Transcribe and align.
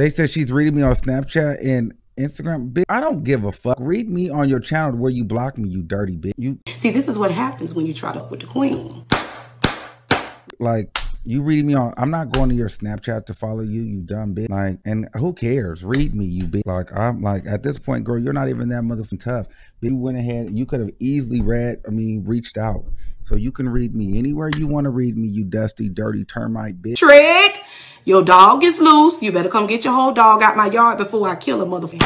They 0.00 0.08
said 0.08 0.30
she's 0.30 0.50
reading 0.50 0.76
me 0.76 0.80
on 0.80 0.94
Snapchat 0.94 1.62
and 1.62 1.92
Instagram. 2.16 2.72
Bitch, 2.72 2.84
I 2.88 3.00
don't 3.00 3.22
give 3.22 3.44
a 3.44 3.52
fuck. 3.52 3.76
Read 3.78 4.08
me 4.08 4.30
on 4.30 4.48
your 4.48 4.58
channel 4.58 4.96
where 4.96 5.10
you 5.10 5.24
block 5.24 5.58
me, 5.58 5.68
you 5.68 5.82
dirty 5.82 6.16
bitch. 6.16 6.32
You 6.38 6.58
See, 6.68 6.90
this 6.90 7.06
is 7.06 7.18
what 7.18 7.30
happens 7.30 7.74
when 7.74 7.84
you 7.84 7.92
try 7.92 8.14
to 8.14 8.24
with 8.24 8.40
the 8.40 8.46
queen. 8.46 9.04
like 10.58 10.96
you 11.24 11.42
reading 11.42 11.66
me 11.66 11.74
on 11.74 11.92
I'm 11.98 12.10
not 12.10 12.30
going 12.30 12.48
to 12.48 12.54
your 12.54 12.70
Snapchat 12.70 13.26
to 13.26 13.34
follow 13.34 13.60
you, 13.60 13.82
you 13.82 14.00
dumb 14.00 14.34
bitch. 14.34 14.48
Like, 14.48 14.78
and 14.86 15.06
who 15.16 15.34
cares? 15.34 15.84
Read 15.84 16.14
me, 16.14 16.24
you 16.24 16.44
bitch. 16.44 16.62
Like, 16.64 16.96
I'm 16.96 17.20
like 17.20 17.46
at 17.46 17.62
this 17.62 17.78
point, 17.78 18.04
girl, 18.04 18.18
you're 18.18 18.32
not 18.32 18.48
even 18.48 18.70
that 18.70 18.82
motherfucking 18.82 19.22
tough. 19.22 19.48
But 19.82 19.90
you 19.90 19.96
went 19.96 20.16
ahead, 20.16 20.50
you 20.50 20.64
could 20.64 20.80
have 20.80 20.92
easily 20.98 21.42
read, 21.42 21.82
I 21.86 21.90
mean, 21.90 22.24
reached 22.24 22.56
out. 22.56 22.86
So 23.22 23.36
you 23.36 23.52
can 23.52 23.68
read 23.68 23.94
me 23.94 24.18
anywhere 24.18 24.50
you 24.56 24.66
want 24.66 24.84
to 24.84 24.90
read 24.90 25.16
me, 25.16 25.28
you 25.28 25.44
dusty, 25.44 25.88
dirty 25.88 26.24
termite 26.24 26.82
bitch. 26.82 26.96
Trick, 26.96 27.62
your 28.04 28.24
dog 28.24 28.64
is 28.64 28.80
loose. 28.80 29.22
You 29.22 29.30
better 29.30 29.48
come 29.48 29.66
get 29.66 29.84
your 29.84 29.94
whole 29.94 30.12
dog 30.12 30.42
out 30.42 30.56
my 30.56 30.66
yard 30.66 30.98
before 30.98 31.28
I 31.28 31.36
kill 31.36 31.62
a 31.62 31.66
motherfucker. 31.66 32.00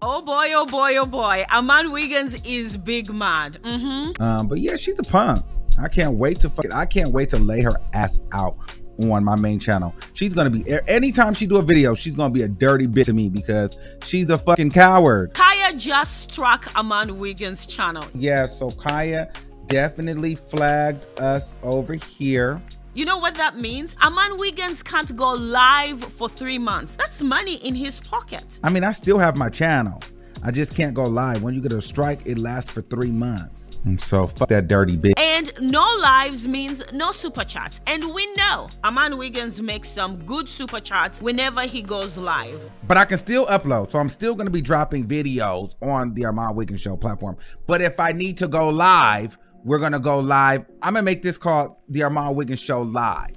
Oh 0.00 0.22
boy, 0.22 0.52
oh 0.52 0.66
boy, 0.66 0.96
oh 0.96 1.06
boy. 1.06 1.44
Armon 1.50 1.92
Wiggins 1.92 2.40
is 2.44 2.76
big 2.76 3.12
mad. 3.12 3.58
Mm-hmm. 3.62 4.22
Um, 4.22 4.46
but 4.46 4.58
yeah, 4.60 4.76
she's 4.76 4.98
a 4.98 5.02
punk. 5.02 5.44
I 5.80 5.88
can't 5.88 6.14
wait 6.14 6.40
to 6.40 6.50
fuck 6.50 6.64
it. 6.64 6.74
I 6.74 6.86
can't 6.86 7.10
wait 7.10 7.28
to 7.30 7.38
lay 7.38 7.62
her 7.62 7.76
ass 7.92 8.18
out 8.32 8.56
on 9.04 9.24
my 9.24 9.36
main 9.36 9.58
channel. 9.58 9.94
She's 10.12 10.34
gonna 10.34 10.50
be 10.50 10.64
anytime 10.88 11.34
she 11.34 11.46
do 11.46 11.56
a 11.56 11.62
video, 11.62 11.94
she's 11.94 12.16
gonna 12.16 12.32
be 12.32 12.42
a 12.42 12.48
dirty 12.48 12.86
bitch 12.86 13.06
to 13.06 13.12
me 13.12 13.28
because 13.28 13.78
she's 14.04 14.28
a 14.30 14.38
fucking 14.38 14.70
coward. 14.70 15.34
Khia 15.34 15.76
just 15.78 16.32
struck 16.32 16.64
Armon 16.74 17.12
Wiggins' 17.12 17.66
channel. 17.66 18.04
Yeah, 18.14 18.46
so 18.46 18.70
Khia 18.70 19.34
definitely 19.66 20.34
flagged 20.34 21.06
us 21.20 21.52
over 21.62 21.94
here. 21.94 22.60
You 22.94 23.04
know 23.04 23.18
what 23.18 23.36
that 23.36 23.58
means? 23.58 23.94
Armon 23.96 24.38
Wiggins 24.38 24.82
can't 24.82 25.14
go 25.14 25.34
live 25.34 26.02
for 26.02 26.28
three 26.28 26.58
months. 26.58 26.96
That's 26.96 27.22
money 27.22 27.56
in 27.56 27.74
his 27.74 28.00
pocket. 28.00 28.58
I 28.64 28.70
mean, 28.70 28.82
I 28.82 28.90
still 28.90 29.18
have 29.18 29.36
my 29.36 29.48
channel. 29.48 30.02
I 30.42 30.50
just 30.52 30.74
can't 30.74 30.94
go 30.94 31.02
live. 31.02 31.42
When 31.42 31.54
you 31.54 31.60
get 31.60 31.72
a 31.72 31.82
strike, 31.82 32.20
it 32.24 32.38
lasts 32.38 32.70
for 32.70 32.80
three 32.80 33.10
months. 33.10 33.78
And 33.84 34.00
so 34.00 34.28
fuck 34.28 34.48
that 34.48 34.68
dirty 34.68 34.96
bitch. 34.96 35.14
And 35.38 35.52
no 35.60 35.86
lives 36.00 36.48
means 36.48 36.82
no 36.92 37.12
super 37.12 37.44
chats. 37.44 37.80
And 37.86 38.12
we 38.12 38.26
know 38.32 38.66
Armon 38.82 39.16
Wiggins 39.16 39.62
makes 39.62 39.88
some 39.88 40.16
good 40.24 40.48
super 40.48 40.80
chats 40.80 41.22
whenever 41.22 41.60
he 41.60 41.80
goes 41.80 42.18
live. 42.18 42.68
But 42.88 42.96
I 42.96 43.04
can 43.04 43.18
still 43.18 43.46
upload. 43.46 43.92
So 43.92 44.00
I'm 44.00 44.08
still 44.08 44.34
gonna 44.34 44.50
be 44.50 44.60
dropping 44.60 45.06
videos 45.06 45.76
on 45.80 46.12
the 46.14 46.22
Armon 46.22 46.56
Wiggins 46.56 46.80
Show 46.80 46.96
platform. 46.96 47.36
But 47.68 47.80
if 47.80 48.00
I 48.00 48.10
need 48.10 48.36
to 48.38 48.48
go 48.48 48.68
live, 48.68 49.38
we're 49.62 49.78
gonna 49.78 50.00
go 50.00 50.18
live. 50.18 50.66
I'm 50.82 50.94
gonna 50.94 51.04
make 51.04 51.22
this 51.22 51.38
called 51.38 51.76
the 51.88 52.00
Armon 52.00 52.34
Wiggins 52.34 52.58
Show 52.58 52.82
Live. 52.82 53.36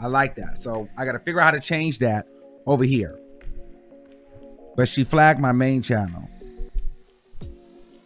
I 0.00 0.06
like 0.06 0.36
that. 0.36 0.56
So 0.56 0.88
I 0.96 1.04
gotta 1.04 1.18
figure 1.18 1.42
out 1.42 1.44
how 1.44 1.50
to 1.50 1.60
change 1.60 1.98
that 1.98 2.26
over 2.66 2.84
here. 2.84 3.18
But 4.76 4.88
she 4.88 5.04
flagged 5.04 5.40
my 5.40 5.52
main 5.52 5.82
channel. 5.82 6.26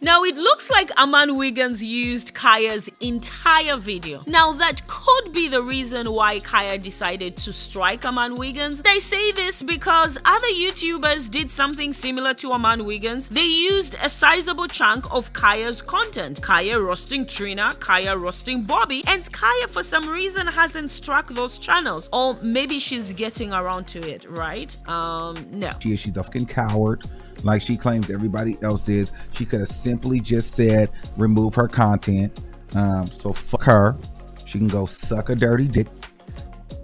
Now 0.01 0.23
it 0.23 0.37
looks 0.37 0.71
like 0.71 0.89
Armon 0.91 1.37
Wiggins 1.37 1.83
used 1.83 2.33
Khia's 2.33 2.89
entire 3.01 3.75
video. 3.75 4.23
Now 4.25 4.53
that 4.53 4.87
could 4.87 5.33
be 5.33 5.49
the 5.49 5.61
reason 5.61 6.09
why 6.13 6.39
Khia 6.39 6.81
decided 6.81 7.35
to 7.37 7.51
strike 7.51 8.03
Armon 8.03 8.37
Wiggins. 8.37 8.81
They 8.81 8.99
say 8.99 9.33
this 9.33 9.61
because 9.61 10.17
other 10.23 10.47
YouTubers 10.47 11.29
did 11.29 11.51
something 11.51 11.91
similar 11.91 12.33
to 12.35 12.51
Armon 12.51 12.85
Wiggins. 12.85 13.27
They 13.27 13.45
used 13.45 13.97
a 14.01 14.09
sizable 14.09 14.67
chunk 14.67 15.13
of 15.13 15.33
Khia's 15.33 15.81
content. 15.81 16.41
Khia 16.41 16.81
roasting 16.81 17.25
Trina, 17.25 17.73
Khia 17.79 18.17
roasting 18.17 18.63
Bobby, 18.63 19.03
and 19.05 19.23
Khia 19.23 19.67
for 19.67 19.83
some 19.83 20.07
reason 20.07 20.47
hasn't 20.47 20.91
struck 20.91 21.27
those 21.27 21.57
channels. 21.57 22.07
Or 22.13 22.37
maybe 22.41 22.79
she's 22.79 23.11
getting 23.11 23.51
around 23.51 23.87
to 23.89 23.99
it, 24.09 24.25
right? 24.29 24.75
Um, 24.87 25.35
no. 25.51 25.71
She 25.81 25.97
she's 25.97 26.15
a 26.15 26.23
fucking 26.23 26.45
coward 26.45 27.03
like 27.43 27.61
she 27.61 27.77
claims 27.77 28.09
everybody 28.09 28.57
else 28.61 28.89
is. 28.89 29.11
She 29.33 29.45
could 29.45 29.59
have 29.61 29.69
simply 29.69 30.19
just 30.19 30.55
said 30.55 30.89
remove 31.17 31.55
her 31.55 31.67
content. 31.67 32.39
Um, 32.75 33.07
so 33.07 33.33
fuck 33.33 33.63
her. 33.63 33.97
She 34.45 34.57
can 34.57 34.67
go 34.67 34.85
suck 34.85 35.29
a 35.29 35.35
dirty 35.35 35.67
dick. 35.67 35.87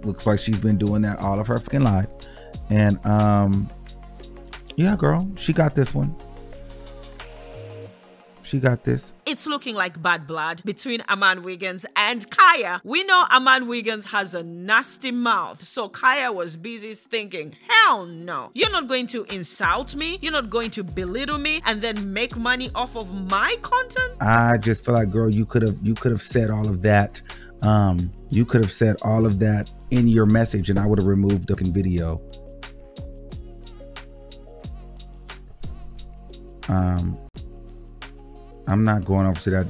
Looks 0.02 0.26
like 0.26 0.38
she's 0.38 0.60
been 0.60 0.78
doing 0.78 1.02
that 1.02 1.18
all 1.18 1.40
of 1.40 1.46
her 1.46 1.58
fucking 1.58 1.82
life. 1.82 2.08
And 2.70 3.04
um, 3.06 3.68
yeah, 4.76 4.96
girl, 4.96 5.28
she 5.36 5.52
got 5.52 5.74
this 5.74 5.94
one. 5.94 6.14
She 8.46 8.60
got 8.60 8.84
this. 8.84 9.12
It's 9.26 9.48
looking 9.48 9.74
like 9.74 10.00
bad 10.00 10.28
blood 10.28 10.62
between 10.64 11.00
Armon 11.00 11.42
Wiggins 11.42 11.84
and 11.96 12.24
Khia. 12.30 12.80
We 12.84 13.02
know 13.02 13.24
Armon 13.28 13.66
Wiggins 13.66 14.06
has 14.12 14.34
a 14.34 14.44
nasty 14.44 15.10
mouth, 15.10 15.64
so 15.64 15.88
Khia 15.88 16.32
was 16.32 16.56
busy 16.56 16.94
thinking, 16.94 17.56
hell 17.66 18.06
no. 18.06 18.52
You're 18.54 18.70
not 18.70 18.86
going 18.86 19.08
to 19.08 19.24
insult 19.24 19.96
me, 19.96 20.20
you're 20.22 20.30
not 20.30 20.48
going 20.48 20.70
to 20.70 20.84
belittle 20.84 21.38
me 21.38 21.60
and 21.66 21.80
then 21.80 22.12
make 22.12 22.36
money 22.36 22.70
off 22.72 22.96
of 22.96 23.12
my 23.28 23.56
content? 23.62 24.12
I 24.20 24.58
just 24.58 24.84
feel 24.84 24.94
like, 24.94 25.10
girl, 25.10 25.28
you 25.28 25.44
could 25.44 25.62
have 25.62 25.78
you 25.82 25.94
could 25.94 26.12
have 26.12 26.22
said 26.22 26.48
all 26.48 26.68
of 26.68 26.82
that. 26.82 27.20
Um, 27.62 28.12
you 28.30 28.44
could 28.44 28.62
have 28.62 28.70
said 28.70 28.94
all 29.02 29.26
of 29.26 29.40
that 29.40 29.72
in 29.90 30.06
your 30.06 30.26
message 30.26 30.70
and 30.70 30.78
I 30.78 30.86
would 30.86 31.00
have 31.00 31.08
removed 31.08 31.48
the 31.48 31.56
video. 31.56 32.22
Um, 36.68 37.18
I'm 38.66 38.84
not 38.84 39.04
going 39.04 39.26
over 39.26 39.40
to 39.40 39.50
that 39.50 39.66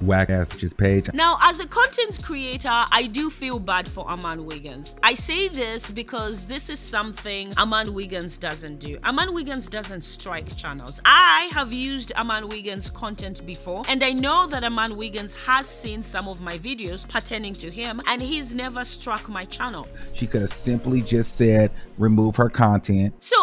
whack 0.00 0.30
ass 0.30 0.48
just 0.50 0.76
page. 0.76 1.12
Now, 1.12 1.38
as 1.42 1.60
a 1.60 1.66
content 1.66 2.20
creator, 2.22 2.70
I 2.70 3.08
do 3.10 3.30
feel 3.30 3.58
bad 3.58 3.88
for 3.88 4.04
Armon 4.06 4.44
Wiggins. 4.44 4.94
I 5.02 5.14
say 5.14 5.48
this 5.48 5.90
because 5.90 6.46
this 6.46 6.70
is 6.70 6.78
something 6.78 7.50
Armon 7.52 7.88
Wiggins 7.90 8.38
doesn't 8.38 8.78
do. 8.78 8.98
Armon 8.98 9.34
Wiggins 9.34 9.68
doesn't 9.68 10.02
strike 10.02 10.56
channels. 10.56 11.00
I 11.04 11.50
have 11.52 11.72
used 11.72 12.12
Armon 12.14 12.48
Wiggins 12.48 12.90
content 12.90 13.44
before, 13.44 13.82
and 13.88 14.02
I 14.02 14.12
know 14.12 14.46
that 14.46 14.62
Armon 14.62 14.96
Wiggins 14.96 15.34
has 15.34 15.66
seen 15.66 16.02
some 16.02 16.28
of 16.28 16.40
my 16.40 16.58
videos 16.58 17.06
pertaining 17.08 17.54
to 17.54 17.70
him, 17.70 18.00
and 18.06 18.22
he's 18.22 18.54
never 18.54 18.84
struck 18.84 19.28
my 19.28 19.44
channel. 19.46 19.86
She 20.14 20.26
could 20.26 20.42
have 20.42 20.52
simply 20.52 21.02
just 21.02 21.36
said 21.36 21.70
remove 21.98 22.36
her 22.36 22.48
content. 22.48 23.14
So 23.20 23.36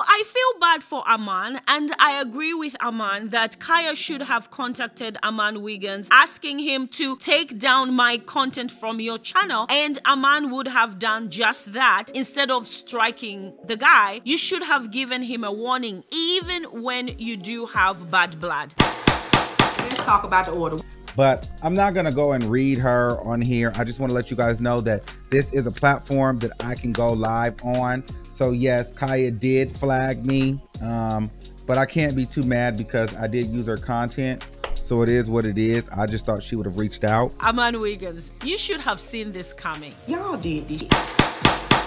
For 0.81 1.03
Armon, 1.03 1.61
and 1.67 1.95
I 1.99 2.19
agree 2.19 2.53
with 2.53 2.75
Armon 2.81 3.31
that 3.31 3.59
Khia 3.59 3.95
should 3.95 4.21
have 4.21 4.51
contacted 4.51 5.17
Armon 5.23 5.61
Wiggins 5.61 6.09
asking 6.11 6.59
him 6.59 6.87
to 6.89 7.15
take 7.17 7.57
down 7.57 7.93
my 7.93 8.17
content 8.17 8.71
from 8.71 8.99
your 8.99 9.17
channel, 9.17 9.67
and 9.69 10.03
Armon 10.03 10.51
would 10.51 10.67
have 10.67 10.99
done 10.99 11.29
just 11.29 11.73
that 11.73 12.11
instead 12.13 12.51
of 12.51 12.67
striking 12.67 13.53
the 13.63 13.77
guy. 13.77 14.19
You 14.25 14.37
should 14.37 14.63
have 14.63 14.91
given 14.91 15.23
him 15.23 15.43
a 15.45 15.51
warning, 15.51 16.03
even 16.11 16.63
when 16.83 17.07
you 17.17 17.37
do 17.37 17.67
have 17.67 18.11
bad 18.11 18.39
blood. 18.41 18.73
Let's 18.77 19.95
talk 19.97 20.25
about 20.25 20.45
the 20.45 20.51
order. 20.51 20.77
But 21.15 21.49
I'm 21.61 21.73
not 21.73 21.93
gonna 21.93 22.11
go 22.11 22.33
and 22.33 22.43
read 22.43 22.77
her 22.79 23.19
on 23.21 23.41
here. 23.41 23.71
I 23.75 23.83
just 23.83 23.99
want 23.99 24.09
to 24.09 24.13
let 24.15 24.29
you 24.29 24.37
guys 24.37 24.59
know 24.59 24.81
that 24.81 25.03
this 25.29 25.51
is 25.51 25.65
a 25.65 25.71
platform 25.71 26.39
that 26.39 26.51
I 26.63 26.75
can 26.75 26.91
go 26.91 27.07
live 27.13 27.55
on. 27.63 28.03
So 28.31 28.51
yes, 28.51 28.91
Khia 28.91 29.39
did 29.39 29.71
flag 29.71 30.25
me, 30.25 30.59
um, 30.81 31.31
but 31.65 31.77
I 31.77 31.85
can't 31.85 32.15
be 32.15 32.25
too 32.25 32.43
mad 32.43 32.75
because 32.75 33.15
I 33.15 33.27
did 33.27 33.47
use 33.47 33.67
her 33.67 33.77
content. 33.77 34.45
So 34.73 35.01
it 35.01 35.09
is 35.09 35.29
what 35.29 35.45
it 35.45 35.57
is. 35.57 35.89
I 35.89 36.05
just 36.05 36.25
thought 36.25 36.43
she 36.43 36.55
would 36.55 36.65
have 36.65 36.77
reached 36.77 37.05
out. 37.05 37.35
Armon 37.39 37.79
Wiggins, 37.79 38.31
you 38.43 38.57
should 38.57 38.81
have 38.81 38.99
seen 38.99 39.31
this 39.31 39.53
coming. 39.53 39.93
Y'all 40.05 40.37
did 40.37 40.67
this. 40.67 40.83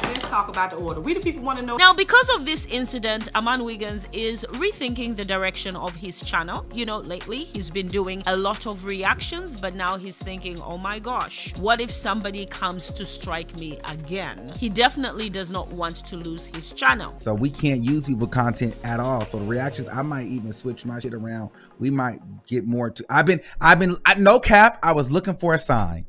Let's 0.08 0.22
talk 0.22 0.48
about 0.48 0.70
the 0.70 0.76
order. 0.76 1.02
We 1.02 1.12
the 1.12 1.20
people 1.20 1.42
want 1.42 1.58
to 1.58 1.66
know. 1.66 1.76
Now, 1.76 1.92
because 1.92 2.30
of 2.30 2.46
this 2.46 2.64
incident, 2.64 3.30
Armon 3.34 3.62
Wiggins 3.62 4.08
is 4.10 4.46
rethinking 4.52 5.16
the 5.16 5.24
direction 5.24 5.76
of 5.76 5.94
his 5.94 6.22
channel. 6.22 6.64
You 6.72 6.86
know, 6.86 7.00
lately 7.00 7.44
he's 7.44 7.68
been 7.68 7.88
doing 7.88 8.22
a 8.26 8.34
lot 8.34 8.66
of 8.66 8.86
reactions, 8.86 9.54
but 9.60 9.74
now 9.74 9.98
he's 9.98 10.16
thinking, 10.16 10.58
oh 10.62 10.78
my 10.78 10.98
gosh, 10.98 11.54
what 11.58 11.82
if 11.82 11.90
somebody 11.90 12.46
comes 12.46 12.90
to 12.92 13.04
strike 13.04 13.58
me 13.58 13.78
again? 13.84 14.54
He 14.58 14.70
definitely 14.70 15.28
does 15.28 15.50
not 15.52 15.68
want 15.68 15.96
to 16.06 16.16
lose 16.16 16.46
his 16.46 16.72
channel. 16.72 17.14
So 17.18 17.34
we 17.34 17.50
can't 17.50 17.82
use 17.82 18.06
people 18.06 18.28
content 18.28 18.74
at 18.84 19.00
all. 19.00 19.26
So 19.26 19.38
the 19.38 19.44
reactions, 19.44 19.90
I 19.92 20.00
might 20.00 20.28
even 20.28 20.54
switch 20.54 20.86
my 20.86 21.00
shit 21.00 21.12
around. 21.12 21.50
We 21.78 21.90
might 21.90 22.20
get 22.46 22.66
more 22.66 22.88
to. 22.88 23.04
I've 23.10 23.26
been, 23.26 23.42
I've 23.60 23.78
been, 23.78 23.94
I, 24.06 24.14
no 24.14 24.40
cap. 24.40 24.78
I 24.82 24.92
was 24.92 25.10
looking 25.10 25.36
for 25.36 25.52
a 25.52 25.58
sign. 25.58 26.06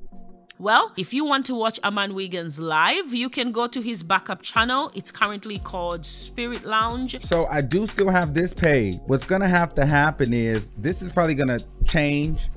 Well, 0.61 0.91
if 0.97 1.13
you 1.13 1.23
want 1.23 1.45
to 1.45 1.55
watch 1.55 1.79
Armon 1.83 2.13
Wiggins 2.13 2.59
live, 2.59 3.13
you 3.13 3.29
can 3.29 3.53
go 3.53 3.65
to 3.67 3.79
his 3.79 4.03
backup 4.03 4.41
channel. 4.41 4.91
It's 4.93 5.09
currently 5.09 5.57
called 5.57 6.05
Spirit 6.05 6.65
Lounge. 6.65 7.23
So 7.23 7.45
I 7.45 7.61
do 7.61 7.87
still 7.87 8.09
have 8.09 8.33
this 8.33 8.53
page. 8.53 8.97
What's 9.05 9.23
gonna 9.23 9.47
have 9.47 9.73
to 9.75 9.85
happen 9.85 10.33
is 10.33 10.71
this 10.77 11.01
is 11.01 11.13
probably 11.13 11.35
gonna 11.35 11.59
change, 11.85 12.49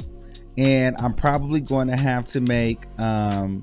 and 0.58 0.96
I'm 0.98 1.14
probably 1.14 1.60
going 1.60 1.86
to 1.86 1.96
have 1.96 2.26
to 2.26 2.40
make 2.40 2.86
um 2.98 3.62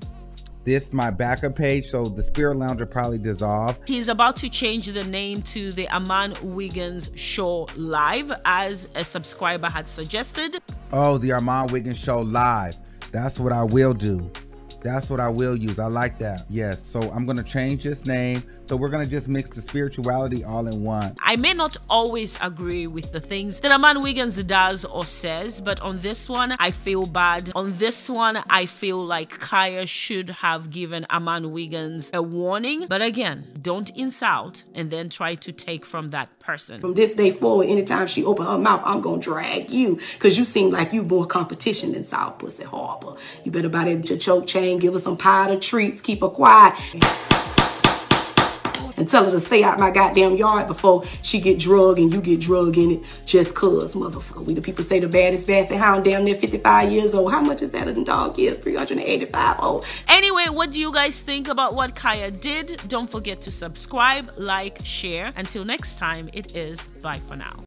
this 0.63 0.94
my 0.94 1.09
backup 1.09 1.56
page 1.56 1.88
so 1.88 2.03
the 2.03 2.21
spirit 2.21 2.57
lounge 2.57 2.81
will 2.81 2.86
probably 2.86 3.18
dissolve 3.18 3.80
he's 3.86 4.09
about 4.09 4.36
to 4.36 4.50
change 4.50 4.88
the 4.88 5.03
name 5.06 5.41
to 5.41 5.71
the 5.71 5.88
armon 5.88 6.39
wiggins 6.41 7.09
show 7.15 7.65
live 7.77 8.30
as 8.44 8.89
a 8.94 9.03
subscriber 9.03 9.68
had 9.69 9.88
suggested 9.88 10.62
oh 10.91 11.18
the 11.18 11.30
armon 11.30 11.71
wiggins 11.71 11.97
show 11.97 12.19
live 12.19 12.75
That's 13.11 13.39
what 13.39 13.51
I 13.51 13.63
will 13.63 13.94
do. 13.94 14.31
That's 14.81 15.09
what 15.09 15.19
I 15.19 15.29
will 15.29 15.55
use. 15.55 15.79
I 15.79 15.87
like 15.87 16.17
that. 16.19 16.45
Yes. 16.49 16.81
So 16.81 17.01
I'm 17.11 17.25
going 17.25 17.37
to 17.37 17.43
change 17.43 17.83
this 17.83 18.05
name. 18.05 18.43
So 18.69 18.75
we're 18.75 18.89
going 18.89 19.03
to 19.03 19.09
just 19.09 19.27
mix 19.27 19.49
the 19.49 19.63
spirituality 19.63 20.43
all 20.43 20.67
in 20.67 20.83
one. 20.83 21.15
I 21.23 21.37
may 21.37 21.55
not 21.55 21.75
always 21.89 22.37
agree 22.39 22.85
with 22.85 23.11
the 23.11 23.19
things 23.19 23.59
that 23.61 23.71
Armon 23.71 24.03
Wiggins 24.03 24.43
does 24.43 24.85
or 24.85 25.07
says, 25.07 25.59
but 25.59 25.79
on 25.79 26.01
this 26.01 26.29
one, 26.29 26.55
I 26.59 26.69
feel 26.69 27.07
bad. 27.07 27.51
On 27.55 27.75
this 27.77 28.07
one, 28.07 28.43
I 28.47 28.67
feel 28.67 29.03
like 29.03 29.39
Khia 29.39 29.87
should 29.87 30.29
have 30.29 30.69
given 30.69 31.07
Armon 31.09 31.49
Wiggins 31.49 32.11
a 32.13 32.21
warning. 32.21 32.85
But 32.87 33.01
again, 33.01 33.47
don't 33.59 33.89
insult 33.97 34.65
and 34.75 34.91
then 34.91 35.09
try 35.09 35.33
to 35.33 35.51
take 35.51 35.83
from 35.83 36.09
that 36.09 36.37
person. 36.37 36.79
From 36.79 36.93
this 36.93 37.15
day 37.15 37.31
forward, 37.31 37.65
anytime 37.65 38.05
she 38.05 38.23
open 38.23 38.45
her 38.45 38.59
mouth, 38.59 38.83
I'm 38.85 39.01
going 39.01 39.19
to 39.19 39.23
drag 39.31 39.71
you 39.71 39.99
because 40.13 40.37
you 40.37 40.45
seem 40.45 40.69
like 40.69 40.93
you 40.93 41.01
more 41.01 41.25
competition 41.25 41.93
than 41.93 42.03
South 42.03 42.37
Pussy 42.37 42.65
Harbor. 42.65 43.15
You 43.43 43.51
better 43.51 43.69
buy 43.69 43.85
that 43.85 44.19
choke 44.19 44.45
chain, 44.45 44.69
give 44.77 44.94
her 44.94 45.00
some 45.00 45.18
powder 45.18 45.60
treats, 45.60 46.01
keep 46.01 46.21
her 46.21 46.30
quiet 46.30 46.75
and 49.00 49.10
tell 49.10 49.25
her 49.25 49.31
to 49.31 49.39
stay 49.39 49.63
out 49.63 49.80
my 49.80 49.89
goddamn 49.89 50.36
yard 50.36 50.68
before 50.68 51.04
she 51.21 51.39
get 51.39 51.57
drugged 51.57 52.00
and 52.00 52.13
you 52.13 52.21
get 52.21 52.39
drugged 52.39 52.77
in 52.77 52.92
it 52.92 53.04
just 53.25 53.56
cuz, 53.56 53.95
motherfucker. 53.95 54.45
We 54.45 54.54
the 54.54 54.62
people 54.62 54.83
say 54.83 55.00
the 55.00 55.07
baddest 55.07 55.48
Basset 55.48 55.77
Hound 55.77 56.04
damn 56.04 56.25
near 56.25 56.36
55 56.36 56.92
years 56.92 57.13
old. 57.16 57.31
How 57.31 57.42
much 57.42 57.62
is 57.62 57.71
that 57.71 57.88
in 57.88 58.04
dog 58.04 58.38
years? 58.38 58.57
385 58.57 59.60
old. 59.63 59.86
Anyway, 60.07 60.45
what 60.50 60.72
do 60.72 60.80
you 60.80 60.92
guys 60.92 61.22
think 61.22 61.48
about 61.48 61.74
what 61.74 61.95
Khia 61.95 62.39
did? 62.39 62.81
Don't 62.88 63.10
forget 63.10 63.39
to 63.42 63.51
subscribe, 63.51 64.31
like, 64.36 64.80
share. 64.83 65.31
Until 65.38 65.63
next 65.63 65.98
time, 65.98 66.30
it 66.33 66.56
is 66.56 66.88
bye 67.01 67.19
for 67.19 67.38
now. 67.38 67.56